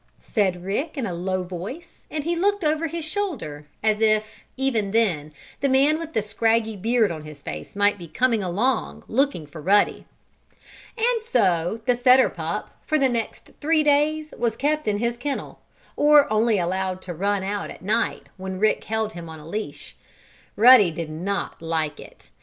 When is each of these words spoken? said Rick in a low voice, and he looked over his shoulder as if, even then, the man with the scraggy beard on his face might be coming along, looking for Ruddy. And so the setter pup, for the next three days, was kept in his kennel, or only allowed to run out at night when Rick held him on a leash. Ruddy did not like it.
said 0.23 0.63
Rick 0.65 0.97
in 0.97 1.05
a 1.05 1.13
low 1.13 1.43
voice, 1.43 2.07
and 2.09 2.23
he 2.23 2.35
looked 2.35 2.63
over 2.63 2.87
his 2.87 3.05
shoulder 3.05 3.67
as 3.83 4.01
if, 4.01 4.43
even 4.57 4.89
then, 4.89 5.31
the 5.59 5.69
man 5.69 5.99
with 5.99 6.13
the 6.13 6.23
scraggy 6.23 6.75
beard 6.75 7.11
on 7.11 7.21
his 7.21 7.39
face 7.43 7.75
might 7.75 7.99
be 7.99 8.07
coming 8.07 8.41
along, 8.41 9.03
looking 9.07 9.45
for 9.45 9.61
Ruddy. 9.61 10.07
And 10.97 11.21
so 11.21 11.81
the 11.85 11.95
setter 11.95 12.29
pup, 12.31 12.75
for 12.83 12.97
the 12.97 13.09
next 13.09 13.51
three 13.61 13.83
days, 13.83 14.33
was 14.35 14.55
kept 14.55 14.87
in 14.87 14.97
his 14.97 15.17
kennel, 15.17 15.59
or 15.95 16.25
only 16.33 16.57
allowed 16.57 17.03
to 17.03 17.13
run 17.13 17.43
out 17.43 17.69
at 17.69 17.83
night 17.83 18.27
when 18.37 18.57
Rick 18.57 18.85
held 18.85 19.13
him 19.13 19.29
on 19.29 19.39
a 19.39 19.47
leash. 19.47 19.95
Ruddy 20.55 20.89
did 20.89 21.11
not 21.11 21.61
like 21.61 21.99
it. 21.99 22.31